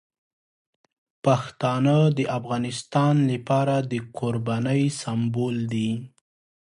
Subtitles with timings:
[1.25, 5.91] پښتانه د افغانستان لپاره د قربانۍ سمبول دي.